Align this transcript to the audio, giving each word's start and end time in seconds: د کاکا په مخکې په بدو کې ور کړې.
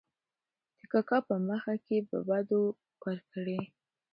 د 0.77 0.79
کاکا 0.91 1.17
په 1.27 1.35
مخکې 1.47 1.97
په 2.09 2.17
بدو 2.27 2.63
کې 2.75 2.99
ور 3.03 3.17
کړې. 3.31 3.61